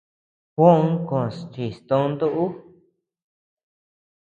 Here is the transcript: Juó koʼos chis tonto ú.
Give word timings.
Juó 0.55 0.69
koʼos 1.07 1.37
chis 1.53 1.75
tonto 1.87 2.25
ú. 2.43 2.45